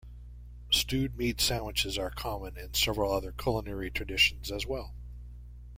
[0.71, 4.95] Stewed meat sandwiches are common in several other culinary traditions as well.